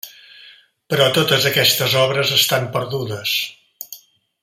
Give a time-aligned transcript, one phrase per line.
[0.93, 3.35] Però totes aquestes obres estan perdudes.